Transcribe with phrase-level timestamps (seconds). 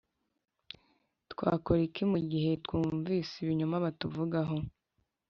[1.31, 4.57] Twakora iki mu gihe twumvise ibinyoma batuvugaho